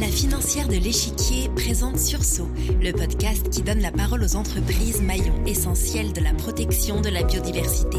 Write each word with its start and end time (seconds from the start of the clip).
La 0.00 0.06
financière 0.06 0.66
de 0.66 0.76
l'échiquier 0.76 1.50
présente 1.54 1.98
Sursaut, 1.98 2.48
le 2.80 2.90
podcast 2.92 3.50
qui 3.50 3.60
donne 3.60 3.80
la 3.80 3.92
parole 3.92 4.24
aux 4.24 4.34
entreprises 4.34 5.02
maillons 5.02 5.44
essentiels 5.44 6.14
de 6.14 6.22
la 6.22 6.32
protection 6.32 7.02
de 7.02 7.10
la 7.10 7.22
biodiversité. 7.22 7.98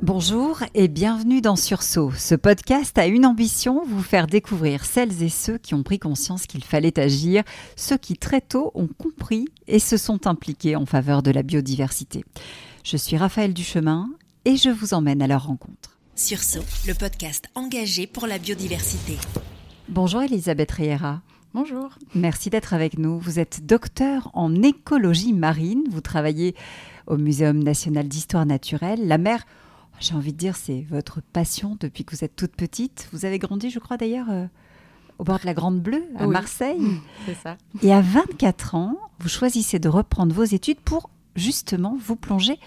Bonjour 0.00 0.60
et 0.72 0.88
bienvenue 0.88 1.42
dans 1.42 1.56
Sursaut. 1.56 2.12
Ce 2.16 2.34
podcast 2.34 2.96
a 2.96 3.08
une 3.08 3.26
ambition, 3.26 3.84
vous 3.86 4.02
faire 4.02 4.26
découvrir 4.26 4.86
celles 4.86 5.22
et 5.22 5.28
ceux 5.28 5.58
qui 5.58 5.74
ont 5.74 5.82
pris 5.82 5.98
conscience 5.98 6.46
qu'il 6.46 6.64
fallait 6.64 6.98
agir, 6.98 7.42
ceux 7.76 7.98
qui 7.98 8.16
très 8.16 8.40
tôt 8.40 8.70
ont 8.74 8.88
compris 8.88 9.44
et 9.66 9.80
se 9.80 9.98
sont 9.98 10.26
impliqués 10.26 10.76
en 10.76 10.86
faveur 10.86 11.22
de 11.22 11.30
la 11.30 11.42
biodiversité. 11.42 12.24
Je 12.84 12.96
suis 12.96 13.18
Raphaël 13.18 13.52
Duchemin 13.52 14.08
et 14.48 14.56
je 14.56 14.70
vous 14.70 14.94
emmène 14.94 15.20
à 15.20 15.26
leur 15.26 15.46
rencontre. 15.46 15.98
Sursaut, 16.14 16.64
le 16.86 16.94
podcast 16.94 17.48
engagé 17.54 18.06
pour 18.06 18.26
la 18.26 18.38
biodiversité. 18.38 19.18
Bonjour 19.90 20.22
Elisabeth 20.22 20.72
Riera. 20.72 21.20
Bonjour. 21.52 21.90
Merci 22.14 22.48
d'être 22.48 22.72
avec 22.72 22.96
nous. 22.98 23.18
Vous 23.18 23.38
êtes 23.38 23.66
docteur 23.66 24.30
en 24.32 24.62
écologie 24.62 25.34
marine. 25.34 25.84
Vous 25.90 26.00
travaillez 26.00 26.54
au 27.06 27.18
Muséum 27.18 27.62
national 27.62 28.08
d'histoire 28.08 28.46
naturelle. 28.46 29.06
La 29.06 29.18
mer, 29.18 29.44
j'ai 30.00 30.14
envie 30.14 30.32
de 30.32 30.38
dire, 30.38 30.56
c'est 30.56 30.86
votre 30.88 31.20
passion 31.20 31.76
depuis 31.78 32.06
que 32.06 32.16
vous 32.16 32.24
êtes 32.24 32.34
toute 32.34 32.56
petite. 32.56 33.06
Vous 33.12 33.26
avez 33.26 33.38
grandi, 33.38 33.68
je 33.68 33.78
crois 33.80 33.98
d'ailleurs, 33.98 34.30
euh, 34.30 34.46
au 35.18 35.24
bord 35.24 35.40
de 35.40 35.44
la 35.46 35.52
Grande 35.52 35.82
Bleue, 35.82 36.04
à 36.16 36.26
Oui. 36.26 36.32
Marseille. 36.32 36.80
C'est 37.26 37.36
ça. 37.42 37.58
Et 37.82 37.92
à 37.92 38.00
24 38.00 38.76
ans, 38.76 38.96
vous 39.20 39.28
choisissez 39.28 39.78
de 39.78 39.90
reprendre 39.90 40.34
vos 40.34 40.44
études 40.44 40.80
pour 40.80 41.10
justement 41.36 41.98
vous 42.02 42.16
plonger 42.16 42.58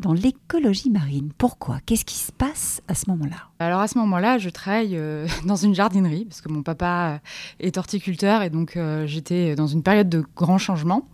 dans 0.00 0.12
l'écologie 0.12 0.90
marine. 0.90 1.30
Pourquoi? 1.38 1.78
Qu'est-ce 1.86 2.04
qui 2.04 2.16
se 2.16 2.32
passe 2.32 2.82
à 2.88 2.94
ce 2.94 3.08
moment-là? 3.10 3.48
Alors 3.58 3.80
à 3.80 3.88
ce 3.88 3.98
moment-là, 3.98 4.38
je 4.38 4.50
travaille 4.50 4.96
euh, 4.96 5.26
dans 5.44 5.56
une 5.56 5.74
jardinerie 5.74 6.24
parce 6.24 6.40
que 6.40 6.48
mon 6.48 6.62
papa 6.62 7.14
euh, 7.14 7.18
est 7.60 7.78
horticulteur 7.78 8.42
et 8.42 8.50
donc 8.50 8.76
euh, 8.76 9.06
j'étais 9.06 9.54
dans 9.54 9.66
une 9.66 9.82
période 9.82 10.08
de 10.08 10.24
grands 10.36 10.58
changements. 10.58 11.08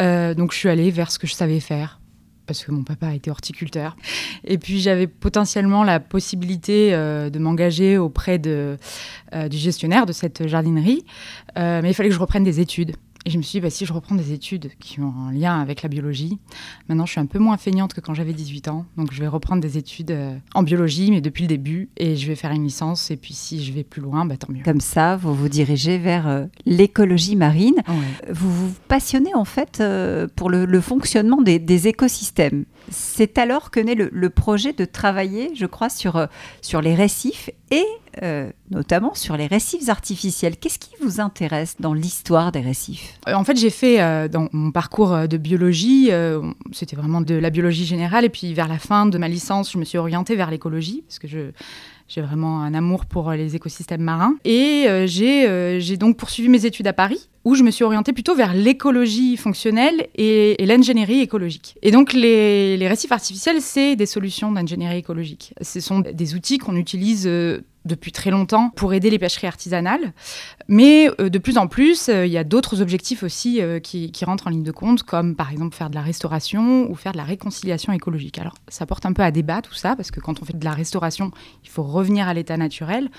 Euh, 0.00 0.34
donc 0.34 0.52
je 0.52 0.58
suis 0.58 0.68
allée 0.68 0.90
vers 0.90 1.10
ce 1.10 1.18
que 1.18 1.26
je 1.26 1.34
savais 1.34 1.60
faire 1.60 2.00
parce 2.46 2.64
que 2.64 2.72
mon 2.72 2.82
papa 2.82 3.14
était 3.14 3.30
horticulteur. 3.30 3.96
Et 4.44 4.58
puis 4.58 4.80
j'avais 4.80 5.06
potentiellement 5.06 5.84
la 5.84 6.00
possibilité 6.00 6.90
de 6.90 7.38
m'engager 7.38 7.98
auprès 7.98 8.40
de, 8.40 8.76
du 9.48 9.56
gestionnaire 9.56 10.06
de 10.06 10.12
cette 10.12 10.48
jardinerie, 10.48 11.04
mais 11.56 11.88
il 11.88 11.94
fallait 11.94 12.08
que 12.08 12.14
je 12.14 12.20
reprenne 12.20 12.42
des 12.42 12.58
études. 12.58 12.96
Et 13.24 13.30
je 13.30 13.38
me 13.38 13.42
suis 13.42 13.58
dit, 13.58 13.60
bah, 13.60 13.70
si 13.70 13.86
je 13.86 13.92
reprends 13.92 14.16
des 14.16 14.32
études 14.32 14.70
qui 14.80 15.00
ont 15.00 15.14
un 15.28 15.32
lien 15.32 15.60
avec 15.60 15.82
la 15.82 15.88
biologie, 15.88 16.38
maintenant 16.88 17.06
je 17.06 17.12
suis 17.12 17.20
un 17.20 17.26
peu 17.26 17.38
moins 17.38 17.56
feignante 17.56 17.94
que 17.94 18.00
quand 18.00 18.14
j'avais 18.14 18.32
18 18.32 18.68
ans. 18.68 18.84
Donc 18.96 19.12
je 19.12 19.20
vais 19.20 19.28
reprendre 19.28 19.62
des 19.62 19.78
études 19.78 20.10
euh, 20.10 20.36
en 20.54 20.62
biologie, 20.62 21.10
mais 21.10 21.20
depuis 21.20 21.42
le 21.42 21.48
début, 21.48 21.88
et 21.96 22.16
je 22.16 22.26
vais 22.26 22.34
faire 22.34 22.50
une 22.50 22.64
licence. 22.64 23.10
Et 23.10 23.16
puis 23.16 23.34
si 23.34 23.64
je 23.64 23.72
vais 23.72 23.84
plus 23.84 24.02
loin, 24.02 24.24
bah, 24.24 24.36
tant 24.36 24.52
mieux. 24.52 24.62
Comme 24.64 24.80
ça, 24.80 25.16
vous 25.16 25.34
vous 25.34 25.48
dirigez 25.48 25.98
vers 25.98 26.26
euh, 26.26 26.46
l'écologie 26.66 27.36
marine. 27.36 27.76
Ouais. 27.86 28.32
Vous 28.32 28.50
vous 28.50 28.74
passionnez 28.88 29.34
en 29.34 29.44
fait 29.44 29.78
euh, 29.80 30.26
pour 30.34 30.50
le, 30.50 30.64
le 30.64 30.80
fonctionnement 30.80 31.42
des, 31.42 31.60
des 31.60 31.86
écosystèmes. 31.88 32.64
C'est 32.90 33.38
alors 33.38 33.70
que 33.70 33.78
naît 33.78 33.94
le, 33.94 34.10
le 34.12 34.30
projet 34.30 34.72
de 34.72 34.84
travailler, 34.84 35.52
je 35.54 35.66
crois, 35.66 35.88
sur, 35.90 36.26
sur 36.60 36.80
les 36.80 36.94
récifs 36.96 37.50
et 37.70 37.84
euh, 38.22 38.50
notamment 38.70 39.14
sur 39.14 39.38
les 39.38 39.46
récifs 39.46 39.88
artificiels. 39.88 40.58
Qu'est-ce 40.58 40.78
qui 40.78 40.90
vous 41.00 41.20
intéresse 41.20 41.76
dans 41.80 41.94
l'histoire 41.94 42.52
des 42.52 42.60
récifs? 42.60 43.14
Euh, 43.26 43.32
En 43.32 43.42
fait, 43.42 43.56
j'ai 43.56 43.70
fait 43.70 44.02
euh, 44.02 44.28
dans 44.28 44.48
mon 44.52 44.70
parcours 44.70 45.26
de 45.26 45.36
biologie, 45.38 46.10
c'était 46.72 46.96
vraiment 46.96 47.22
de 47.22 47.34
la 47.34 47.48
biologie 47.48 47.86
générale. 47.86 48.24
Et 48.26 48.28
puis 48.28 48.52
vers 48.52 48.68
la 48.68 48.78
fin 48.78 49.06
de 49.06 49.16
ma 49.16 49.28
licence, 49.28 49.72
je 49.72 49.78
me 49.78 49.84
suis 49.84 49.96
orientée 49.96 50.36
vers 50.36 50.50
l'écologie 50.50 51.04
parce 51.06 51.18
que 51.18 51.26
j'ai 51.26 52.20
vraiment 52.20 52.60
un 52.60 52.74
amour 52.74 53.06
pour 53.06 53.30
les 53.30 53.56
écosystèmes 53.56 54.02
marins. 54.02 54.34
Et 54.44 54.86
j'ai 55.06 55.96
donc 55.96 56.18
poursuivi 56.18 56.50
mes 56.50 56.66
études 56.66 56.86
à 56.88 56.92
Paris, 56.92 57.30
où 57.44 57.54
je 57.54 57.62
me 57.62 57.70
suis 57.70 57.84
orientée 57.84 58.12
plutôt 58.12 58.34
vers 58.34 58.52
l'écologie 58.52 59.38
fonctionnelle 59.38 60.08
et, 60.16 60.56
l'ingénierie 60.66 61.20
écologique. 61.20 61.76
Et 61.82 61.90
donc 61.90 62.12
les, 62.12 62.86
récifs 62.88 63.12
artificiels, 63.12 63.62
c'est 63.62 63.96
des 63.96 64.06
solutions 64.06 64.52
d'ingénierie 64.52 64.98
écologique. 64.98 65.54
Ce 65.62 65.80
sont 65.80 66.00
des 66.00 66.34
outils 66.34 66.58
qu'on 66.58 66.76
utilise 66.76 67.26
depuis 67.84 68.12
très 68.12 68.30
longtemps 68.30 68.70
pour 68.70 68.94
aider 68.94 69.10
les 69.10 69.18
pêcheries 69.18 69.46
artisanales. 69.46 70.12
Mais 70.68 71.10
euh, 71.20 71.28
de 71.28 71.38
plus 71.38 71.58
en 71.58 71.66
plus, 71.66 72.08
euh, 72.08 72.26
il 72.26 72.32
y 72.32 72.38
a 72.38 72.44
d'autres 72.44 72.80
objectifs 72.80 73.22
aussi 73.22 73.60
euh, 73.60 73.80
qui, 73.80 74.12
qui 74.12 74.24
rentrent 74.24 74.46
en 74.46 74.50
ligne 74.50 74.62
de 74.62 74.72
compte, 74.72 75.02
comme 75.02 75.34
par 75.34 75.50
exemple 75.50 75.74
faire 75.74 75.90
de 75.90 75.94
la 75.94 76.02
restauration 76.02 76.90
ou 76.90 76.94
faire 76.94 77.12
de 77.12 77.18
la 77.18 77.24
réconciliation 77.24 77.92
écologique. 77.92 78.38
Alors 78.38 78.54
ça 78.68 78.86
porte 78.86 79.06
un 79.06 79.12
peu 79.12 79.22
à 79.22 79.30
débat 79.30 79.62
tout 79.62 79.74
ça, 79.74 79.96
parce 79.96 80.10
que 80.10 80.20
quand 80.20 80.40
on 80.40 80.44
fait 80.44 80.58
de 80.58 80.64
la 80.64 80.72
restauration, 80.72 81.30
il 81.64 81.70
faut 81.70 81.82
revenir 81.82 82.28
à 82.28 82.34
l'état 82.34 82.56
naturel. 82.56 83.10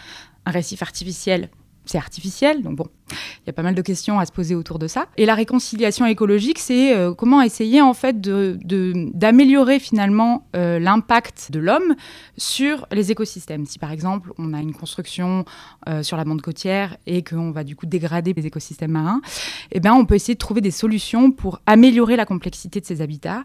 Un 0.46 0.52
récif 0.52 0.82
artificiel, 0.82 1.50
c'est 1.86 1.98
artificiel, 1.98 2.62
donc 2.64 2.76
bon, 2.76 2.88
il 3.14 3.48
y 3.48 3.50
a 3.50 3.54
pas 3.54 3.64
mal 3.64 3.76
de 3.76 3.82
questions 3.82 4.20
à 4.20 4.26
se 4.26 4.32
poser 4.32 4.56
autour 4.56 4.80
de 4.80 4.88
ça. 4.88 5.08
Et 5.18 5.26
la 5.26 5.36
réconciliation 5.36 6.06
écologique, 6.06 6.60
c'est 6.60 6.96
euh, 6.96 7.14
comment 7.14 7.42
essayer 7.42 7.82
en 7.82 7.94
fait 7.94 8.20
d'améliorer 8.22 9.80
finalement 9.80 10.48
euh, 10.56 10.80
l'impact 10.80 11.52
de 11.52 11.60
l'homme 11.60 11.96
sur 12.38 12.88
les 12.92 13.12
écosystèmes. 13.12 13.66
Si 13.66 13.80
par 13.80 13.92
exemple 13.92 14.32
on 14.38 14.54
a 14.54 14.60
une 14.60 14.74
construction 14.74 15.46
euh, 15.88 16.04
sur 16.04 16.18
la 16.18 16.26
bande 16.26 16.42
côtière 16.42 16.98
et 17.06 17.24
qu'on 17.24 17.52
va 17.52 17.64
du 17.64 17.76
coup 17.76 17.86
dégrader 17.86 18.34
les 18.34 18.46
écosystèmes 18.46 18.92
marins, 18.92 19.22
eh 19.72 19.80
ben 19.80 19.94
on 19.94 20.06
peut 20.06 20.16
essayer 20.16 20.36
de 20.36 20.40
trouver 20.40 20.62
des 20.62 20.72
solutions 20.72 21.32
pour 21.32 21.60
améliorer 21.66 22.16
la 22.16 22.26
complexité 22.26 22.80
de 22.80 22.86
ces 22.86 23.02
habitats, 23.02 23.44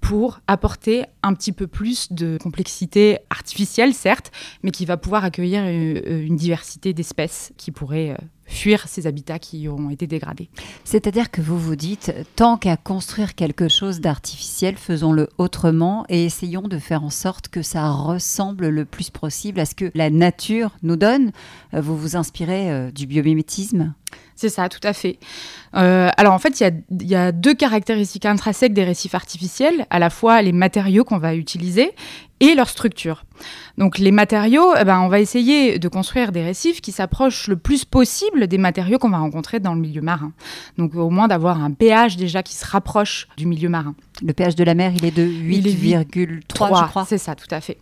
pour 0.00 0.40
apporter 0.46 1.04
un 1.22 1.34
petit 1.34 1.52
peu 1.52 1.66
plus 1.66 2.12
de 2.12 2.38
complexité 2.40 3.18
artificielle 3.30 3.94
certes, 3.94 4.30
mais 4.62 4.70
qui 4.70 4.84
va 4.84 4.96
pouvoir 4.96 5.24
accueillir 5.24 5.62
euh, 5.64 6.26
une, 6.26 6.36
diversité 6.36 6.92
d'espèces 6.92 7.52
qui 7.56 7.72
pourraient 7.72 8.16
fuir 8.48 8.88
ces 8.88 9.06
habitats 9.06 9.38
qui 9.38 9.68
ont 9.68 9.90
été 9.90 10.06
dégradés. 10.06 10.48
C'est-à-dire 10.84 11.30
que 11.30 11.40
vous 11.40 11.58
vous 11.58 11.76
dites, 11.76 12.12
tant 12.34 12.56
qu'à 12.56 12.76
construire 12.76 13.34
quelque 13.34 13.68
chose 13.68 14.00
d'artificiel, 14.00 14.76
faisons-le 14.76 15.28
autrement 15.38 16.04
et 16.08 16.24
essayons 16.24 16.66
de 16.66 16.78
faire 16.78 17.04
en 17.04 17.10
sorte 17.10 17.48
que 17.48 17.62
ça 17.62 17.90
ressemble 17.90 18.68
le 18.68 18.84
plus 18.84 19.10
possible 19.10 19.60
à 19.60 19.66
ce 19.66 19.74
que 19.74 19.90
la 19.94 20.10
nature 20.10 20.70
nous 20.82 20.96
donne. 20.96 21.30
Euh, 21.74 21.80
Vous 21.80 21.96
vous 21.96 22.16
inspirez 22.16 22.72
euh, 22.72 22.90
du 22.90 23.06
biomimétisme? 23.06 23.94
C'est 24.36 24.48
ça, 24.48 24.68
tout 24.68 24.80
à 24.84 24.92
fait. 24.92 25.18
Euh, 25.74 26.10
alors 26.16 26.32
en 26.32 26.38
fait, 26.38 26.60
il 26.60 27.08
y 27.08 27.14
a, 27.16 27.32
deux 27.32 27.54
caractéristiques 27.54 28.24
intrinsèques 28.24 28.72
des 28.72 28.84
récifs 28.84 29.16
artificiels, 29.16 29.84
à 29.90 29.98
la 29.98 30.10
fois 30.10 30.42
les 30.42 30.52
matériaux 30.52 31.02
qu'on 31.02 31.18
va 31.18 31.34
utiliser 31.34 31.92
et 32.38 32.54
leur 32.54 32.68
structure. 32.68 33.24
Donc 33.78 33.98
les 33.98 34.12
matériaux, 34.12 34.74
eh 34.80 34.84
ben, 34.84 35.00
on 35.00 35.08
va 35.08 35.18
essayer 35.18 35.80
de 35.80 35.88
construire 35.88 36.30
des 36.30 36.44
récifs 36.44 36.80
qui 36.80 36.92
s'approchent 36.92 37.48
le 37.48 37.56
plus 37.56 37.84
possible 37.84 38.46
des 38.46 38.58
matériaux 38.58 38.98
qu'on 38.98 39.10
va 39.10 39.18
rencontrer 39.18 39.58
dans 39.58 39.74
le 39.74 39.80
milieu 39.80 40.02
marin. 40.02 40.32
Donc 40.78 40.94
au 40.94 41.10
moins 41.10 41.26
d'avoir 41.26 41.60
un 41.60 41.72
pH 41.72 42.16
déjà 42.16 42.44
qui 42.44 42.54
se 42.54 42.64
rapproche 42.64 43.26
du 43.36 43.46
milieu 43.46 43.68
marin. 43.68 43.96
Le 44.22 44.32
pH 44.32 44.56
de 44.56 44.64
la 44.64 44.74
mer, 44.74 44.92
il 44.94 45.04
est 45.04 45.10
de 45.10 45.22
Il 45.22 45.66
est 45.66 45.72
8,3, 45.72 46.40
je 46.48 46.88
crois. 46.88 47.04
C'est 47.04 47.18
ça, 47.18 47.34
tout 47.34 47.46
à 47.50 47.60
fait. 47.60 47.78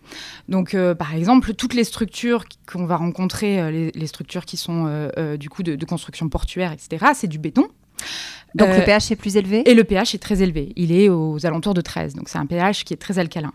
Donc, 0.48 0.74
euh, 0.74 0.94
par 0.94 1.14
exemple, 1.14 1.54
toutes 1.54 1.74
les 1.74 1.84
structures 1.84 2.44
qu'on 2.70 2.84
va 2.84 2.96
rencontrer, 2.96 3.60
euh, 3.60 3.70
les, 3.70 3.90
les 3.92 4.06
structures 4.06 4.44
qui 4.44 4.56
sont 4.56 4.84
euh, 4.86 5.36
du 5.36 5.48
coup 5.48 5.62
de, 5.62 5.76
de 5.76 5.84
construction 5.84 6.28
portuaire, 6.28 6.72
etc., 6.72 7.06
c'est 7.14 7.28
du 7.28 7.38
béton. 7.38 7.68
Donc 8.54 8.68
le 8.68 8.84
pH 8.84 9.10
est 9.10 9.16
plus 9.16 9.36
élevé? 9.36 9.68
Et 9.68 9.74
le 9.74 9.84
pH 9.84 10.14
est 10.14 10.18
très 10.18 10.42
élevé. 10.42 10.72
Il 10.76 10.90
est 10.90 11.10
aux 11.10 11.44
alentours 11.44 11.74
de 11.74 11.82
13. 11.82 12.14
Donc 12.14 12.28
c'est 12.28 12.38
un 12.38 12.46
pH 12.46 12.84
qui 12.84 12.94
est 12.94 12.96
très 12.96 13.18
alcalin. 13.18 13.52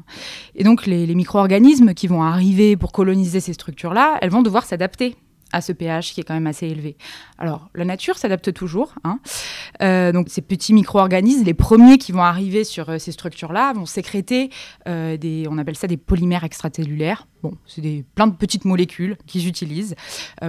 Et 0.55 0.63
donc 0.63 0.85
les, 0.85 1.07
les 1.07 1.15
micro-organismes 1.15 1.93
qui 1.95 2.07
vont 2.07 2.21
arriver 2.21 2.75
pour 2.75 2.91
coloniser 2.91 3.39
ces 3.39 3.53
structures-là, 3.53 4.19
elles 4.21 4.29
vont 4.29 4.43
devoir 4.43 4.65
s'adapter 4.65 5.15
à 5.53 5.61
ce 5.61 5.71
pH 5.71 6.13
qui 6.13 6.21
est 6.21 6.23
quand 6.23 6.33
même 6.33 6.47
assez 6.47 6.67
élevé. 6.67 6.97
Alors 7.37 7.69
la 7.75 7.85
nature 7.85 8.17
s'adapte 8.17 8.53
toujours. 8.53 8.93
hein. 9.03 9.19
Euh, 9.81 10.11
donc 10.11 10.27
ces 10.29 10.41
petits 10.41 10.73
micro-organismes, 10.73 11.43
les 11.43 11.53
premiers 11.53 11.97
qui 11.97 12.11
vont 12.11 12.23
arriver 12.23 12.63
sur 12.63 12.89
euh, 12.89 12.97
ces 12.97 13.11
structures-là, 13.11 13.73
vont 13.73 13.85
sécréter 13.85 14.49
euh, 14.87 15.17
des, 15.17 15.47
on 15.49 15.57
appelle 15.57 15.75
ça 15.75 15.87
des 15.87 15.97
polymères 15.97 16.43
extracellulaires. 16.43 17.27
Bon, 17.43 17.53
c'est 17.65 17.81
des 17.81 18.05
plein 18.15 18.27
de 18.27 18.35
petites 18.35 18.65
molécules 18.65 19.17
qu'ils 19.25 19.47
utilisent 19.47 19.95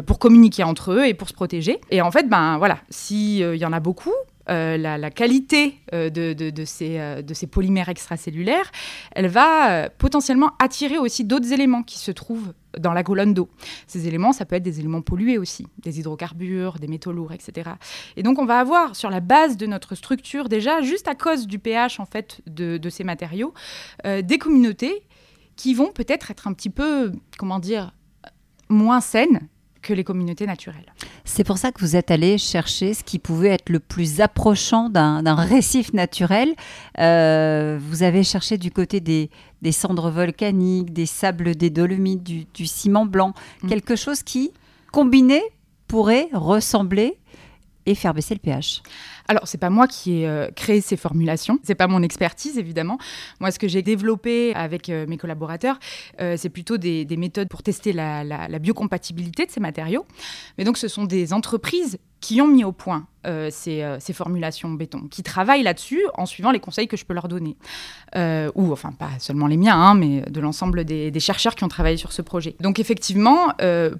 pour 0.06 0.18
communiquer 0.18 0.62
entre 0.62 0.92
eux 0.92 1.06
et 1.06 1.14
pour 1.14 1.28
se 1.28 1.32
protéger. 1.32 1.80
Et 1.90 2.02
en 2.02 2.10
fait, 2.10 2.28
ben 2.28 2.58
voilà, 2.58 2.78
s'il 2.90 3.56
y 3.56 3.64
en 3.64 3.72
a 3.72 3.80
beaucoup, 3.80 4.12
euh, 4.50 4.76
la, 4.76 5.10
qualité 5.10 5.76
euh, 5.94 6.10
euh, 6.16 7.22
de 7.22 7.34
ces 7.34 7.46
polymères 7.46 7.88
extracellulaires, 7.88 8.70
elle 9.12 9.28
va 9.28 9.88
potentiellement 9.90 10.52
attirer 10.58 10.98
aussi 10.98 11.24
d'autres 11.24 11.52
éléments 11.52 11.82
qui 11.82 11.98
se 11.98 12.10
trouvent 12.10 12.52
dans 12.78 12.92
la 12.92 13.02
colonne 13.02 13.34
d'eau. 13.34 13.48
Ces 13.86 14.08
éléments, 14.08 14.32
ça 14.32 14.44
peut 14.44 14.56
être 14.56 14.62
des 14.62 14.80
éléments 14.80 15.02
pollués 15.02 15.38
aussi, 15.38 15.66
des 15.78 16.00
hydrocarbures, 16.00 16.78
des 16.78 16.88
métaux 16.88 17.12
lourds, 17.12 17.32
etc. 17.32 17.70
Et 18.16 18.22
donc, 18.22 18.38
on 18.38 18.46
va 18.46 18.58
avoir 18.58 18.96
sur 18.96 19.10
la 19.10 19.20
base 19.20 19.56
de 19.56 19.66
notre 19.66 19.94
structure 19.94 20.48
déjà, 20.48 20.80
juste 20.80 21.06
à 21.06 21.14
cause 21.14 21.46
du 21.46 21.58
pH 21.58 22.00
en 22.00 22.06
fait 22.06 22.40
de, 22.46 22.80
ces 22.88 23.04
matériaux, 23.04 23.52
des 24.04 24.38
communautés 24.38 25.02
qui 25.56 25.74
vont 25.74 25.92
peut-être 25.92 26.30
être 26.30 26.48
un 26.48 26.54
petit 26.54 26.70
peu, 26.70 27.12
comment 27.38 27.58
dire, 27.58 27.94
moins 28.68 29.00
saines 29.00 29.48
que 29.82 29.92
les 29.92 30.04
communautés 30.04 30.46
naturelles. 30.46 30.92
C'est 31.24 31.44
pour 31.44 31.58
ça 31.58 31.72
que 31.72 31.80
vous 31.80 31.96
êtes 31.96 32.10
allé 32.10 32.38
chercher 32.38 32.94
ce 32.94 33.04
qui 33.04 33.18
pouvait 33.18 33.48
être 33.48 33.68
le 33.68 33.80
plus 33.80 34.20
approchant 34.20 34.88
d'un 34.88 35.34
récif 35.34 35.92
naturel. 35.92 36.54
Euh, 36.98 37.78
vous 37.80 38.02
avez 38.02 38.22
cherché 38.22 38.56
du 38.56 38.70
côté 38.70 39.00
des, 39.00 39.30
cendres 39.72 40.10
volcaniques, 40.10 40.92
des 40.92 41.06
sables 41.06 41.54
des 41.54 41.70
Dolomites, 41.70 42.22
du, 42.22 42.66
ciment 42.66 43.06
blanc, 43.06 43.34
mm. 43.62 43.68
quelque 43.68 43.96
chose 43.96 44.22
qui, 44.22 44.52
combiné, 44.92 45.42
pourrait 45.88 46.28
ressembler 46.32 47.18
et 47.84 47.94
faire 47.94 48.14
baisser 48.14 48.34
le 48.34 48.40
pH. 48.40 48.82
Alors, 49.32 49.48
c'est 49.48 49.56
pas 49.56 49.70
moi 49.70 49.86
qui 49.86 50.20
ai 50.20 50.28
euh, 50.28 50.50
créé 50.54 50.82
ces 50.82 50.98
formulations, 50.98 51.58
c'est 51.62 51.74
pas 51.74 51.86
mon 51.86 52.02
expertise 52.02 52.58
évidemment. 52.58 52.98
Moi, 53.40 53.50
ce 53.50 53.58
que 53.58 53.66
j'ai 53.66 53.80
développé 53.80 54.52
avec 54.54 54.90
euh, 54.90 55.06
mes 55.08 55.16
collaborateurs, 55.16 55.78
euh, 56.20 56.34
c'est 56.36 56.50
plutôt 56.50 56.76
des, 56.76 57.06
méthodes 57.16 57.48
pour 57.48 57.62
tester 57.62 57.94
la, 57.94 58.58
biocompatibilité 58.58 59.46
de 59.46 59.50
ces 59.50 59.60
matériaux. 59.60 60.04
Mais 60.58 60.64
donc, 60.64 60.76
ce 60.76 60.86
sont 60.86 61.04
des 61.04 61.32
entreprises 61.32 61.98
qui 62.20 62.42
ont 62.42 62.46
mis 62.46 62.62
au 62.62 62.72
point 62.72 63.06
ces, 63.50 63.98
formulations 64.12 64.70
béton, 64.70 65.08
qui 65.10 65.22
travaillent 65.22 65.62
là-dessus 65.62 66.02
en 66.14 66.26
suivant 66.26 66.50
les 66.50 66.60
conseils 66.60 66.86
que 66.86 66.96
je 66.96 67.04
peux 67.04 67.14
leur 67.14 67.26
donner. 67.26 67.56
Ou, 68.14 68.72
enfin, 68.72 68.92
pas 68.92 69.10
seulement 69.18 69.48
les 69.48 69.56
miens, 69.56 69.76
hein, 69.76 69.94
mais 69.94 70.22
de 70.22 70.40
l'ensemble 70.40 70.84
des, 70.84 71.20
chercheurs 71.20 71.56
qui 71.56 71.64
ont 71.64 71.68
travaillé 71.68 71.96
sur 71.96 72.12
ce 72.12 72.22
projet. 72.22 72.54
Donc, 72.60 72.78
effectivement, 72.78 73.54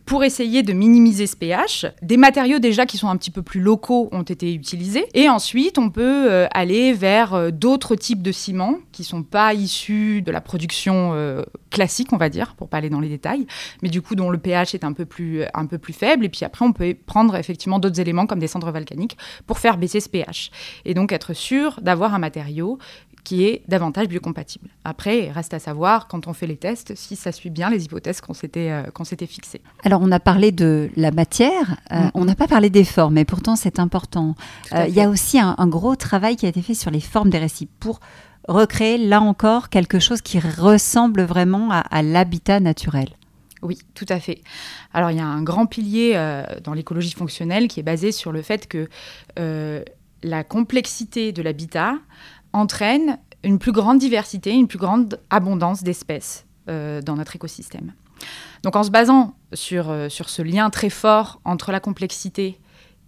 pour 0.07 0.23
essayer 0.23 0.63
de 0.63 0.73
minimiser 0.73 1.27
ce 1.27 1.37
pH, 1.37 1.87
des 2.01 2.17
matériaux 2.17 2.61
déjà 2.61 2.87
qui 2.87 2.97
sont 2.97 3.09
un 3.09 3.17
petit 3.17 3.33
peu 3.33 3.43
plus 3.43 3.61
locaux 3.61 4.09
ont 4.13 4.23
été 4.23 4.55
utilisés. 4.55 5.07
Ensuite, 5.29 5.79
on 5.79 5.91
peut 5.91 6.47
aller 6.53 6.93
vers 6.93 7.53
d'autres 7.53 7.97
types 7.97 8.23
de 8.23 8.33
ciments 8.33 8.77
qui 8.93 9.03
ne 9.03 9.07
sont 9.07 9.23
pas 9.23 9.55
issus 9.55 10.23
de 10.23 10.31
la 10.31 10.41
production 10.41 11.43
classique, 11.71 12.13
on 12.13 12.17
va 12.17 12.29
dire, 12.29 12.55
pour 12.57 12.69
pas 12.69 12.79
aller 12.79 12.91
dans 12.91 13.01
les 13.01 13.09
détails, 13.09 13.47
mais 13.83 13.89
du 13.89 14.03
coup, 14.03 14.15
dont 14.15 14.31
le 14.31 14.39
pH 14.39 14.75
est 14.75 14.85
un 14.85 14.93
peu 14.93 15.05
plus, 15.05 15.43
un 15.55 15.67
peu 15.67 15.79
plus 15.79 15.93
faible. 15.93 16.25
Et 16.25 16.29
puis 16.29 16.45
après, 16.45 16.65
on 16.65 16.73
peut 16.73 16.95
prendre 17.07 17.37
effectivement 17.37 17.79
d'autres 17.79 18.01
éléments 18.01 18.27
comme 18.27 18.39
des 18.39 18.47
cendres 18.47 18.71
volcaniques 18.71 19.17
pour 19.47 19.59
faire 19.59 19.79
baisser 19.79 20.01
ce 20.01 20.09
pH. 20.09 20.51
Et 20.85 20.95
donc 20.95 21.13
être 21.13 21.33
sûr 21.33 21.81
d'avoir 21.83 22.15
un 22.15 22.19
matériau 22.19 22.79
qui 23.25 23.45
est 23.45 23.63
davantage 23.69 24.09
biocompatible. 24.09 24.69
Après, 24.85 25.27
il 25.27 25.31
reste 25.31 25.55
à 25.55 25.59
savoir, 25.59 26.09
quand 26.09 26.27
on 26.27 26.33
fait 26.33 26.47
les 26.47 26.57
tests, 26.57 26.95
si 26.97 27.15
ça 27.15 27.31
suit 27.31 27.51
bien 27.51 27.71
les 27.71 27.85
hypothèses 27.85 28.21
qu'on 28.21 28.35
s'était, 28.35 28.71
euh, 28.71 28.83
qu'on 28.91 29.05
s'était 29.05 29.27
fixées. 29.27 29.61
Alors, 29.85 30.01
on 30.03 30.11
a 30.11 30.21
parlé 30.21 30.51
de 30.51 30.91
la 30.97 31.13
matière, 31.13 31.77
euh, 31.93 32.01
mm. 32.01 32.11
on 32.15 32.25
n'a 32.25 32.35
pas 32.35 32.49
parlé 32.49 32.71
des 32.71 32.85
formes, 32.85 33.15
mais 33.15 33.25
pourtant 33.25 33.55
c'est 33.57 33.79
important. 33.79 34.35
Euh, 34.73 34.87
il 34.89 34.95
y 34.95 35.01
a 35.01 35.09
aussi 35.09 35.39
un, 35.39 35.55
gros 35.67 35.95
travail 35.97 36.37
qui 36.37 36.47
a 36.47 36.49
été 36.49 36.61
fait 36.63 36.75
sur 36.75 36.91
les 36.91 37.01
formes 37.01 37.31
des 37.31 37.39
récifs 37.39 37.69
pour 37.79 38.01
recréer, 38.49 38.99
là 38.99 39.21
encore, 39.21 39.69
quelque 39.69 40.01
chose 40.01 40.21
qui 40.21 40.41
ressemble 40.41 41.23
vraiment 41.23 41.71
à 41.71 42.03
l'habitat 42.03 42.59
naturel. 42.59 43.09
Oui, 43.63 43.79
tout 43.95 44.07
à 44.09 44.19
fait. 44.19 44.41
Alors 44.93 45.13
il 45.13 45.19
y 45.19 45.21
a 45.21 45.27
un 45.27 45.43
grand 45.43 45.67
pilier 45.67 46.21
dans 46.65 46.75
l'écologie 46.75 47.13
fonctionnelle 47.13 47.69
qui 47.69 47.79
est 47.79 47.85
basé 47.85 48.11
sur 48.11 48.33
le 48.33 48.43
fait 48.43 48.67
que 48.67 48.89
la 50.23 50.45
complexité 50.45 51.33
de 51.33 51.43
l'habitat 51.43 51.95
entraîne 52.53 53.19
une 53.45 53.59
plus 53.59 53.73
grande 53.73 53.99
diversité, 53.99 54.53
une 54.53 54.69
plus 54.69 54.79
grande 54.79 55.21
abondance 55.31 55.83
d'espèces 55.83 56.47
euh, 56.69 57.01
dans 57.03 57.17
notre 57.17 57.35
écosystème. 57.37 57.93
Donc 58.63 58.77
en 58.77 58.85
se 58.85 58.91
basant 58.91 59.35
sur, 59.53 59.93
sur 60.09 60.29
ce 60.29 60.43
lien 60.43 60.71
très 60.71 60.91
fort 60.91 61.41
entre 61.45 61.73
la 61.73 61.81
complexité 61.81 62.61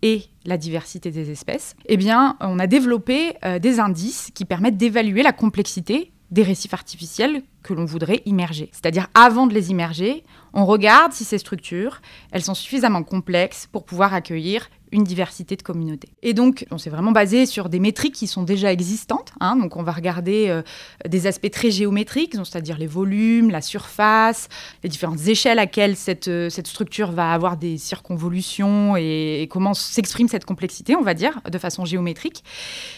et 0.03 0.25
la 0.45 0.57
diversité 0.57 1.13
des 1.13 1.31
espèces, 1.31 1.77
eh 1.87 1.97
bien, 1.97 2.37
on 2.41 2.59
a 2.59 2.67
développé 2.67 3.37
des 3.61 3.79
indices 3.79 4.31
qui 4.35 4.45
permettent 4.45 4.77
d'évaluer 4.77 5.23
la 5.23 5.33
complexité 5.33 6.13
des 6.35 6.43
récifs 6.43 6.75
artificiels 6.75 7.43
que 7.63 7.73
l'on 7.75 7.85
voudrait 7.85 8.21
immerger. 8.27 8.69
C'est-à-dire 8.73 9.07
avant 9.15 9.47
de 9.47 9.55
les 9.55 9.71
immerger, 9.71 10.25
on 10.53 10.67
regarde 10.67 11.13
si 11.13 11.25
ces 11.25 11.39
structures, 11.39 12.01
elles 12.33 12.43
sont 12.43 12.55
suffisamment 12.55 13.05
complexes 13.05 13.69
pour 13.71 13.85
pouvoir 13.85 14.15
accueillir 14.15 14.69
une 14.95 15.03
diversité 15.03 15.57
de 15.57 15.63
communautés. 15.63 16.11
Et 16.23 16.35
donc, 16.35 16.67
on 16.71 16.79
s'est 16.79 16.89
vraiment 16.89 17.11
basé 17.11 17.47
sur 17.47 17.69
des 17.69 17.81
métriques 17.81 18.15
qui 18.15 18.29
sont 18.29 18.45
déjà 18.45 18.73
existantes. 18.73 19.33
Hein. 19.41 19.57
donc, 19.57 19.77
on 19.77 19.83
va 19.83 19.91
regarder 19.91 20.47
euh, 20.49 20.63
des 21.07 21.27
aspects 21.27 21.51
très 21.51 21.73
géométriques, 21.73 22.35
c'est-à-dire 22.37 22.79
les 22.79 22.87
volumes, 22.87 23.51
la 23.51 23.61
surface, 23.61 24.49
les 24.85 24.89
différentes 24.89 25.27
échelles 25.27 25.59
à 25.59 25.67
quelles 25.67 25.97
cette, 25.97 26.29
euh, 26.29 26.49
cette 26.49 26.69
structure 26.69 27.11
va 27.11 27.33
avoir 27.33 27.57
des 27.57 27.77
circonvolutions 27.77 28.97
et, 28.97 29.49
comment 29.51 29.75
s'exprime 29.75 30.29
cette 30.29 30.45
complexité, 30.45 30.95
on 30.95 31.03
va 31.03 31.15
dire, 31.15 31.41
de 31.51 31.59
façon 31.59 31.85
géométrique. 31.85 32.45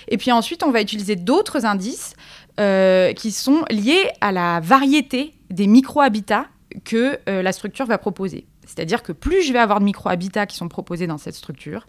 Et 0.09 0.19
puis 0.19 0.31
ensuite, 0.33 0.63
on 0.65 0.71
va 0.71 0.83
utiliser 0.83 1.17
d'autres 1.17 1.65
indices 1.65 2.13
euh, 2.61 3.15
qui 3.15 3.33
sont 3.33 3.65
liés 3.71 4.11
à 4.21 4.33
la 4.33 4.61
variété 4.61 5.33
des 5.49 5.67
micro-habitats 5.67 6.47
que 6.85 7.19
la 7.27 7.53
structure 7.53 7.87
va 7.87 7.97
proposer. 7.97 8.45
C'est-à-dire 8.67 9.03
que 9.03 9.13
plus 9.13 9.43
je 9.43 9.53
vais 9.53 9.59
avoir 9.59 9.81
de 9.81 9.85
micro-habitats 9.85 10.47
qui 10.47 10.57
sont 10.57 10.69
proposés 10.69 11.07
dans 11.07 11.19
cette 11.19 11.35
structure, 11.35 11.87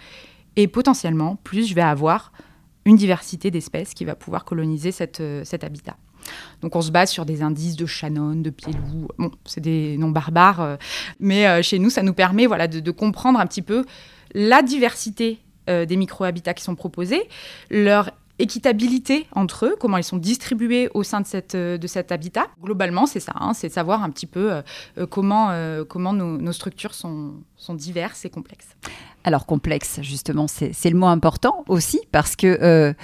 et 0.56 0.68
potentiellement, 0.68 1.36
plus 1.44 1.68
je 1.68 1.76
vais 1.76 1.82
avoir 1.82 2.32
une 2.86 2.96
diversité 2.96 3.52
d'espèces 3.52 3.94
qui 3.94 4.06
va 4.06 4.16
pouvoir 4.16 4.46
coloniser 4.46 4.92
euh, 5.20 5.44
cet 5.44 5.64
habitat. 5.64 5.98
Donc 6.62 6.76
on 6.76 6.82
se 6.82 6.92
base 6.92 7.12
sur 7.12 7.26
des 7.26 7.42
indices 7.42 7.76
de 7.76 7.86
Shannon, 7.86 8.36
de 8.36 8.50
Pied-Loup. 8.50 9.08
Bon, 9.18 9.32
c'est 9.46 9.62
des 9.62 9.98
noms 9.98 10.10
barbares, 10.10 10.62
euh, 10.62 10.76
mais 11.20 11.62
chez 11.64 11.80
nous, 11.80 11.90
ça 11.90 12.02
nous 12.02 12.14
permet 12.14 12.46
voilà, 12.46 12.68
de, 12.68 12.92
comprendre 12.92 13.40
un 13.40 13.46
petit 13.46 13.62
peu 13.62 13.86
la 14.34 14.62
diversité 14.62 15.40
des 15.68 15.98
micro-habitats 15.98 16.54
qui 16.54 16.64
sont 16.64 16.76
proposés, 16.76 17.28
leur 17.70 18.12
équitabilité 18.40 19.28
entre 19.34 19.66
eux, 19.66 19.76
comment 19.80 19.98
ils 19.98 20.04
sont 20.04 20.18
distribués 20.18 20.90
au 20.94 21.04
sein 21.04 21.22
de, 21.22 21.28
euh, 21.56 21.78
cet 21.88 22.12
habitat. 22.12 22.48
Globalement, 22.62 23.06
c'est 23.06 23.20
ça, 23.20 23.34
hein, 23.36 23.54
c'est 23.54 23.70
de 23.70 23.74
savoir 23.74 24.04
un 24.04 24.10
petit 24.10 24.26
peu 24.26 24.54
euh, 24.54 24.62
euh, 24.98 25.08
comment, 25.08 25.52
comment 25.88 26.14
nos, 26.14 26.52
structures 26.52 26.94
sont 26.94 27.44
diverses 27.72 28.26
et 28.26 28.30
complexes. 28.30 28.70
Alors 29.24 29.46
complexe, 29.46 30.00
justement, 30.02 30.48
c'est 30.48 30.90
le 30.90 30.98
mot 30.98 31.08
important 31.08 31.66
aussi, 31.68 32.00
parce 32.12 32.36
que 32.36 32.96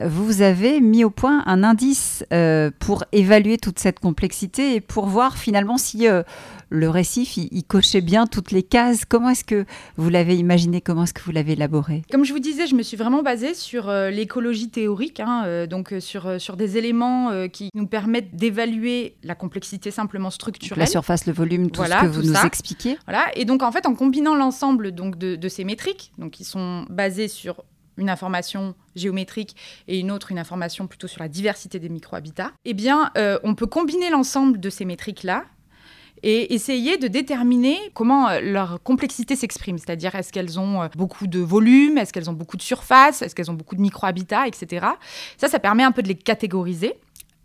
vous 0.00 0.40
avez 0.40 0.80
mis 0.80 1.04
au 1.04 1.10
point 1.10 1.42
un 1.46 1.62
indice 1.62 2.24
euh, 2.32 2.70
pour 2.78 3.04
évaluer 3.12 3.58
toute 3.58 3.78
cette 3.78 4.00
complexité 4.00 4.74
et 4.74 4.80
pour 4.80 5.06
voir 5.06 5.36
finalement 5.36 5.76
si 5.76 6.08
euh, 6.08 6.22
le 6.70 6.88
récif, 6.88 7.36
il, 7.36 7.62
cochait 7.64 8.00
bien 8.00 8.26
toutes 8.26 8.50
les 8.50 8.62
cases. 8.62 9.04
Comment 9.04 9.30
est-ce 9.30 9.44
que 9.44 9.66
vous 9.96 10.08
l'avez 10.08 10.36
imaginé? 10.36 10.80
Comment 10.80 11.04
est-ce 11.04 11.12
que 11.12 11.22
vous 11.22 11.30
l'avez 11.30 11.52
élaboré? 11.52 12.02
Comme 12.10 12.24
je 12.24 12.32
vous 12.32 12.38
disais, 12.38 12.66
je 12.66 12.74
me 12.74 12.82
suis 12.82 12.96
vraiment 12.96 13.22
basée 13.22 13.52
sur 13.52 13.90
euh, 13.90 14.08
l'écologie 14.08 14.70
théorique, 14.70 15.20
hein, 15.20 15.66
donc 15.66 15.94
sur, 16.00 16.40
sur 16.40 16.56
des 16.56 16.78
éléments 16.78 17.48
qui 17.48 17.68
nous 17.74 17.86
permettent 17.86 18.34
d'évaluer 18.34 19.16
la 19.22 19.34
complexité 19.34 19.90
simplement 19.90 20.30
structurelle. 20.30 20.78
La 20.78 20.86
surface, 20.86 21.26
le 21.26 21.34
volume, 21.34 21.70
tout 21.70 21.84
ce 21.84 21.90
que 21.90 22.06
vous 22.06 22.22
nous 22.22 22.46
expliquez. 22.46 22.96
Voilà. 23.06 23.26
Et 23.34 23.44
donc 23.44 23.62
en 23.62 23.70
fait, 23.70 23.86
en 23.86 23.94
combinant 23.94 24.34
l'ensemble 24.34 24.92
donc 24.92 25.18
de, 25.18 25.36
de 25.36 25.48
ces 25.48 25.64
métriques, 25.64 26.12
donc 26.16 26.32
qui 26.32 26.44
sont 26.44 26.86
basées 26.88 27.28
sur 27.28 27.62
une 27.98 28.10
information 28.10 28.74
géométrique 28.94 29.56
et 29.88 29.98
une 29.98 30.10
autre, 30.10 30.32
une 30.32 30.38
information 30.38 30.86
plutôt 30.86 31.08
sur 31.08 31.20
la 31.20 31.28
diversité 31.28 31.78
des 31.78 31.88
micro-habitats, 31.88 32.52
eh 32.64 32.74
bien, 32.74 33.10
euh, 33.16 33.38
on 33.44 33.54
peut 33.54 33.66
combiner 33.66 34.10
l'ensemble 34.10 34.60
de 34.60 34.70
ces 34.70 34.84
métriques-là 34.84 35.44
et 36.24 36.54
essayer 36.54 36.98
de 36.98 37.08
déterminer 37.08 37.78
comment 37.94 38.28
euh, 38.28 38.40
leur 38.40 38.82
complexité 38.82 39.34
s'exprime. 39.34 39.78
C'est-à-dire, 39.78 40.14
est-ce 40.14 40.32
qu'elles 40.32 40.60
ont 40.60 40.82
euh, 40.82 40.88
beaucoup 40.96 41.26
de 41.26 41.40
volume, 41.40 41.98
est-ce 41.98 42.12
qu'elles 42.12 42.30
ont 42.30 42.34
beaucoup 42.34 42.56
de 42.56 42.62
surface, 42.62 43.22
est-ce 43.22 43.34
qu'elles 43.34 43.50
ont 43.50 43.54
beaucoup 43.54 43.76
de 43.76 43.80
micro-habitats, 43.80 44.46
etc. 44.46 44.86
Ça, 45.36 45.48
ça 45.48 45.58
permet 45.58 45.82
un 45.82 45.92
peu 45.92 46.02
de 46.02 46.08
les 46.08 46.14
catégoriser. 46.14 46.94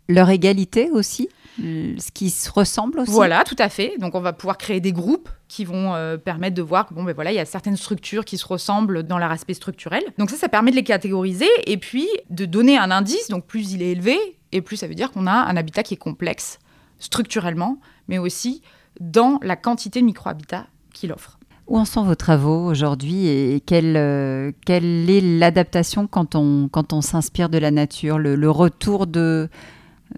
Leur 0.08 0.30
égalité 0.30 0.90
aussi 0.90 1.28
ce 1.58 2.10
qui 2.12 2.30
se 2.30 2.50
ressemble 2.50 3.00
aussi. 3.00 3.10
Voilà, 3.10 3.44
tout 3.44 3.56
à 3.58 3.68
fait. 3.68 3.94
Donc 3.98 4.14
on 4.14 4.20
va 4.20 4.32
pouvoir 4.32 4.58
créer 4.58 4.80
des 4.80 4.92
groupes 4.92 5.28
qui 5.48 5.64
vont 5.64 5.94
euh, 5.94 6.18
permettre 6.18 6.54
de 6.54 6.62
voir 6.62 6.86
que 6.86 6.94
bon 6.94 7.02
ben 7.02 7.14
voilà, 7.14 7.32
il 7.32 7.36
y 7.36 7.40
a 7.40 7.44
certaines 7.46 7.76
structures 7.76 8.24
qui 8.24 8.36
se 8.36 8.46
ressemblent 8.46 9.02
dans 9.02 9.18
leur 9.18 9.30
aspect 9.30 9.54
structurel. 9.54 10.02
Donc 10.18 10.30
ça 10.30 10.36
ça 10.36 10.48
permet 10.48 10.70
de 10.70 10.76
les 10.76 10.84
catégoriser 10.84 11.48
et 11.66 11.78
puis 11.78 12.06
de 12.30 12.44
donner 12.44 12.76
un 12.76 12.90
indice. 12.90 13.28
Donc 13.28 13.46
plus 13.46 13.72
il 13.72 13.82
est 13.82 13.92
élevé 13.92 14.16
et 14.52 14.60
plus 14.60 14.76
ça 14.76 14.86
veut 14.86 14.94
dire 14.94 15.10
qu'on 15.10 15.26
a 15.26 15.32
un 15.32 15.56
habitat 15.56 15.82
qui 15.82 15.94
est 15.94 15.98
complexe 15.98 16.58
structurellement, 16.98 17.78
mais 18.08 18.18
aussi 18.18 18.62
dans 19.00 19.38
la 19.42 19.56
quantité 19.56 20.00
de 20.00 20.04
micro-habitats 20.04 20.66
qu'il 20.92 21.12
offre. 21.12 21.38
Où 21.66 21.78
en 21.78 21.84
sont 21.84 22.02
vos 22.02 22.14
travaux 22.14 22.66
aujourd'hui 22.66 23.26
et 23.28 23.60
quelle, 23.60 23.96
euh, 23.96 24.52
quelle 24.64 25.08
est 25.08 25.20
l'adaptation 25.20 26.06
quand 26.06 26.34
on, 26.34 26.68
quand 26.68 26.92
on 26.92 27.02
s'inspire 27.02 27.50
de 27.50 27.58
la 27.58 27.70
nature, 27.70 28.18
le 28.18 28.50
retour 28.50 29.06
de, 29.06 29.48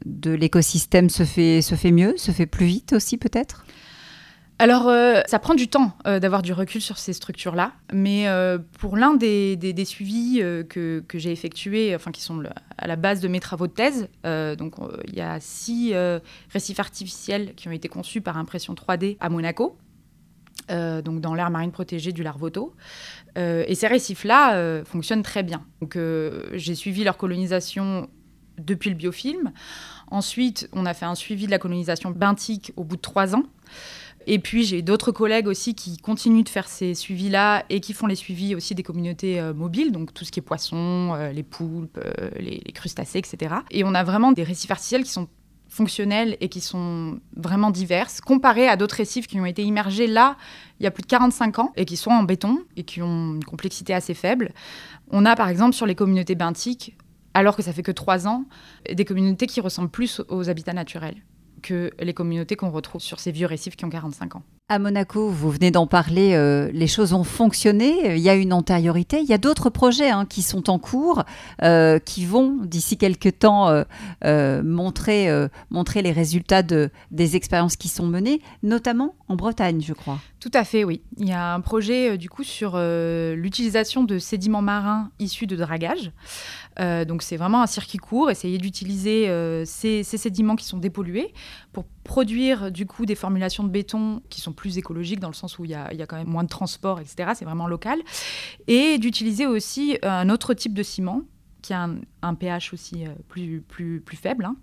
de 0.07 0.31
l'écosystème 0.31 1.11
se 1.11 1.25
fait, 1.25 1.61
se 1.61 1.75
fait 1.75 1.91
mieux, 1.91 2.17
se 2.17 2.31
fait 2.31 2.47
plus 2.47 2.67
vite 2.67 2.93
aussi 2.93 3.17
peut-être? 3.17 3.65
Alors, 4.61 4.89
euh, 4.89 5.23
ça 5.25 5.39
prend 5.39 5.55
du 5.55 5.69
temps 5.69 5.97
euh, 6.07 6.21
d'avoir 6.21 6.43
du 6.43 6.53
recul 6.53 6.83
sur 6.83 6.99
ces 6.99 7.15
structures-là, 7.15 7.73
mais 7.95 8.29
euh, 8.29 8.59
pour 8.79 8.99
l'un 8.99 9.15
des, 9.15 9.85
suivis 9.87 10.43
que, 10.69 11.03
j'ai 11.15 11.33
effectués, 11.33 11.95
enfin 11.97 12.11
qui 12.11 12.21
sont 12.21 12.43
à 12.77 12.87
la 12.87 12.97
base 12.97 13.23
de 13.23 13.29
mes 13.29 13.41
travaux 13.41 13.67
de 13.69 13.73
thèse, 13.73 14.11
donc 14.23 14.75
il 15.09 15.15
y 15.15 15.23
a 15.23 15.41
six 15.41 15.95
récifs 16.53 16.79
artificiels 16.79 17.55
qui 17.55 17.69
ont 17.69 17.73
été 17.73 17.89
conçus 17.89 18.21
par 18.21 18.37
impression 18.37 18.75
3D 18.75 19.17
à 19.21 19.31
Monaco, 19.31 19.79
donc 20.69 21.23
dans 21.23 21.35
l'aire 21.35 21.49
marine 21.49 21.73
protégée 21.73 22.13
du 22.13 22.23
Larvoto. 22.23 22.75
et 23.37 23.75
ces 23.75 23.87
récifs-là 23.87 24.85
fonctionnent 24.85 25.23
très 25.23 25.43
bien. 25.43 25.65
Donc 25.81 25.99
j'ai 26.53 26.75
suivi 26.75 27.03
leur 27.03 27.17
colonisation 27.17 28.11
depuis 28.59 28.91
le 28.91 28.97
biofilm. 28.97 29.53
Ensuite, 30.11 30.69
on 30.75 30.85
a 30.85 30.93
fait 30.93 31.07
un 31.07 31.15
suivi 31.15 31.47
de 31.47 31.51
la 31.51 31.59
colonisation 31.59 32.11
benthique 32.11 32.73
au 32.77 32.85
bout 32.85 32.97
de 32.97 33.01
trois 33.01 33.35
ans. 33.35 33.45
Et 34.27 34.39
puis 34.39 34.65
j'ai 34.65 34.83
d'autres 34.83 35.13
collègues 35.13 35.47
aussi 35.47 35.75
qui 35.75 35.97
continuent 35.97 36.45
de 36.45 36.49
faire 36.49 36.69
ces 36.69 36.95
suivis-là 36.95 37.65
et 37.71 37.81
qui 37.81 37.93
font 37.93 38.07
les 38.07 38.15
suivis 38.15 38.55
aussi 38.55 38.75
des 38.75 38.83
communautés 38.83 39.41
euh, 39.41 39.55
mobiles, 39.55 39.93
donc 39.93 40.13
tout 40.13 40.25
ce 40.25 40.31
qui 40.31 40.41
est 40.41 40.43
poissons, 40.43 41.15
euh, 41.15 41.33
les 41.33 41.43
poulpes, 41.43 41.99
euh, 41.99 42.31
les, 42.39 42.61
crustacés, 42.75 43.19
etc. 43.19 43.55
Et 43.71 43.83
on 43.85 43.95
a 43.95 44.05
vraiment 44.05 44.33
des 44.33 44.43
récifs 44.43 44.71
artificiels 44.71 45.05
qui 45.05 45.11
sont 45.11 45.29
fonctionnelles 45.69 46.37
et 46.41 46.49
qui 46.49 46.61
sont 46.61 47.21
vraiment 47.37 47.71
diverses, 47.71 48.21
comparées 48.21 48.69
à 48.69 48.77
d'autres 48.77 48.97
récifs 48.97 49.29
qui 49.29 49.41
ont 49.41 49.47
été 49.47 49.63
immergés 49.63 50.09
là 50.09 50.37
il 50.81 50.85
y 50.85 50.87
a 50.87 50.91
plus 50.91 51.03
de 51.03 51.07
45 51.07 51.61
ans 51.61 51.73
et 51.77 51.85
qui 51.85 51.97
sont 51.97 52.11
en 52.11 52.25
béton 52.25 52.59
et 52.77 52.83
qui 52.83 53.03
ont 53.03 53.35
une 53.35 53.45
complexité 53.45 53.95
assez 53.95 54.15
faible. 54.15 54.53
On 55.11 55.25
a 55.25 55.37
par 55.37 55.49
exemple 55.49 55.75
sur 55.75 55.87
les 55.87 55.95
communautés 55.95 56.35
benthiques, 56.35 56.97
alors 57.35 57.57
que 57.57 57.63
ça 57.63 57.73
fait 57.73 57.85
que 57.85 57.93
3 57.93 58.27
ans, 58.27 58.47
des 58.93 59.05
communautés 59.05 59.47
qui 59.47 59.61
ressemblent 59.61 59.91
plus 59.91 60.21
aux 60.29 60.51
habitats 60.51 60.73
naturels 60.73 61.23
que 61.61 61.91
les 61.99 62.15
communautés 62.15 62.57
qu'on 62.57 62.71
retrouve 62.71 63.01
sur 63.01 63.21
ces 63.21 63.33
vieux 63.33 63.47
récifs 63.47 63.77
qui 63.77 63.85
ont 63.85 63.91
45 63.91 64.37
ans. 64.37 64.43
À 64.73 64.79
Monaco, 64.79 65.29
vous 65.29 65.51
venez 65.51 65.73
d'en 65.73 65.89
parler, 65.89 66.35
euh, 66.35 66.71
les 66.73 66.87
choses 66.87 67.13
ont 67.13 67.25
fonctionné, 67.25 68.15
il 68.15 68.23
y 68.23 68.29
a 68.29 68.37
une 68.37 68.53
antériorité, 68.53 69.19
il 69.19 69.29
y 69.29 69.33
a 69.33 69.39
d'autres 69.39 69.69
projets 69.69 70.11
hein, 70.11 70.27
qui 70.27 70.43
sont 70.43 70.71
en 70.71 70.79
cours, 70.79 71.25
euh, 71.65 71.99
qui 71.99 72.25
vont 72.25 72.57
d'ici 72.63 72.97
quelques 72.97 73.41
temps 73.41 73.83
euh, 74.25 74.63
montrer, 74.63 75.29
montrer 75.71 76.03
les 76.03 76.13
résultats 76.13 76.63
de, 76.63 76.91
des 77.11 77.35
expériences 77.35 77.75
qui 77.75 77.89
sont 77.89 78.07
menées, 78.07 78.41
notamment 78.63 79.17
en 79.27 79.35
Bretagne, 79.35 79.81
je 79.85 79.93
crois. 79.93 80.21
Tout 80.39 80.53
à 80.55 80.63
fait, 80.63 80.85
oui. 80.85 81.03
Il 81.19 81.29
y 81.29 81.33
a 81.33 81.53
un 81.53 81.61
projet 81.61 82.17
du 82.17 82.29
coup 82.29 82.45
sur 82.45 82.79
l'utilisation 82.79 84.05
de 84.05 84.21
sédiments 84.21 84.63
marins 84.63 85.11
issus 85.19 85.49
de 85.49 85.57
dragage. 85.57 86.13
Donc 86.79 87.23
c'est 87.23 87.37
vraiment 87.37 87.63
un 87.63 87.67
circuit 87.67 87.99
court, 87.99 88.31
essayer 88.31 88.57
d'utiliser 88.57 89.27
ces, 89.67 90.03
ces 90.03 90.17
sédiments 90.17 90.57
qui 90.57 90.65
sont 90.65 90.79
dépollués 90.79 91.35
pour 91.73 91.85
produire 92.05 92.71
du 92.71 92.87
coup 92.87 93.05
des 93.05 93.15
formulations 93.15 93.65
de 93.65 93.69
béton 93.69 94.23
qui 94.31 94.41
sont 94.41 94.53
plus 94.53 94.79
écologiques 94.79 95.21
dans 95.21 95.29
le 95.29 95.35
sens 95.35 95.59
où 95.59 95.65
il 95.65 95.73
y 95.73 95.75
a, 95.75 95.93
y 95.93 96.01
a 96.01 96.07
quand 96.07 96.17
même 96.17 96.29
moins 96.29 96.45
de 96.45 96.49
transport, 96.49 97.01
etc. 97.01 97.33
C'est 97.35 97.45
vraiment 97.45 97.67
local. 97.67 97.99
Et 98.67 98.99
d'utiliser 98.99 99.47
aussi 99.47 99.99
un 100.03 100.31
autre 100.31 100.55
type 100.55 100.73
de 100.73 100.83
ciment 100.83 101.23
qui 101.61 101.73
a 101.73 101.89
un, 102.23 102.35
pH 102.35 102.73
aussi 102.73 103.07
euh, 103.07 103.11
plus, 103.29 103.61
plus, 103.61 104.01
plus 104.01 104.17
faible, 104.17 104.45
hein, 104.45 104.57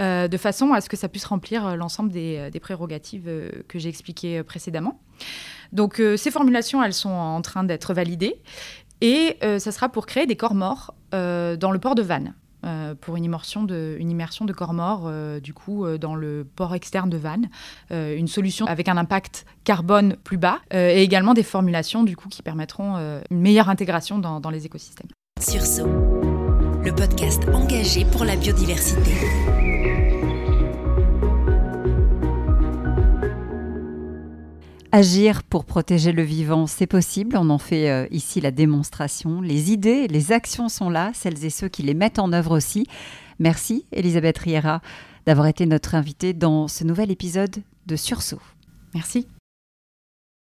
euh, 0.00 0.28
de 0.28 0.36
façon 0.36 0.72
à 0.72 0.80
ce 0.80 0.88
que 0.88 0.96
ça 0.96 1.08
puisse 1.08 1.24
remplir 1.24 1.66
euh, 1.66 1.74
l'ensemble 1.76 2.10
des, 2.10 2.50
des, 2.50 2.60
prérogatives 2.60 3.28
euh, 3.28 3.50
que 3.68 3.78
j'ai 3.78 3.88
expliquées 3.88 4.42
précédemment. 4.42 5.00
Donc 5.72 6.00
euh, 6.00 6.16
ces 6.16 6.30
formulations, 6.30 6.82
elles 6.82 6.94
sont 6.94 7.10
en 7.10 7.40
train 7.42 7.64
d'être 7.64 7.94
validées 7.94 8.42
et 9.02 9.38
ça 9.40 9.72
sera 9.72 9.88
pour 9.88 10.04
créer 10.04 10.26
des 10.26 10.36
corps 10.36 10.54
morts 10.54 10.94
dans 11.12 11.70
le 11.72 11.78
port 11.78 11.94
de 11.94 12.02
Vannes. 12.02 12.34
Euh, 12.66 12.94
pour 12.94 13.16
une 13.16 13.24
immersion 13.24 13.64
de, 13.64 13.96
immersion 14.00 14.44
de 14.44 14.52
corps 14.52 14.74
morts, 14.74 15.04
euh, 15.06 15.40
du 15.40 15.54
coup, 15.54 15.86
euh, 15.86 15.96
dans 15.96 16.14
le 16.14 16.46
port 16.56 16.74
externe 16.74 17.08
de 17.08 17.16
Vannes. 17.16 17.48
Euh, 17.90 18.14
une 18.14 18.28
solution 18.28 18.66
avec 18.66 18.88
un 18.88 18.98
impact 18.98 19.46
carbone 19.64 20.16
plus 20.24 20.36
bas 20.36 20.58
euh, 20.74 20.90
et 20.90 21.02
également 21.02 21.32
des 21.32 21.42
formulations, 21.42 22.02
du 22.02 22.16
coup, 22.16 22.28
qui 22.28 22.42
permettront 22.42 22.96
euh, 22.96 23.22
une 23.30 23.40
meilleure 23.40 23.70
intégration 23.70 24.18
dans, 24.18 24.40
dans 24.40 24.50
les 24.50 24.66
écosystèmes. 24.66 25.08
Sursaut, 25.40 25.88
le 26.84 26.92
podcast 26.94 27.48
engagé 27.54 28.04
pour 28.04 28.26
la 28.26 28.36
biodiversité. 28.36 29.12
Agir 34.92 35.44
pour 35.44 35.64
protéger 35.64 36.10
le 36.10 36.22
vivant, 36.22 36.66
c'est 36.66 36.88
possible. 36.88 37.36
On 37.36 37.48
en 37.50 37.58
fait 37.58 37.88
euh, 37.88 38.06
ici 38.10 38.40
la 38.40 38.50
démonstration. 38.50 39.40
Les 39.40 39.70
idées, 39.70 40.08
les 40.08 40.32
actions 40.32 40.68
sont 40.68 40.90
là, 40.90 41.12
celles 41.14 41.44
et 41.44 41.50
ceux 41.50 41.68
qui 41.68 41.82
les 41.84 41.94
mettent 41.94 42.18
en 42.18 42.32
œuvre 42.32 42.56
aussi. 42.56 42.86
Merci, 43.38 43.86
Elisabeth 43.92 44.38
Riera, 44.38 44.82
d'avoir 45.26 45.46
été 45.46 45.64
notre 45.64 45.94
invitée 45.94 46.32
dans 46.32 46.66
ce 46.66 46.82
nouvel 46.82 47.12
épisode 47.12 47.56
de 47.86 47.96
Sursaut. 47.96 48.42
Merci. 48.92 49.28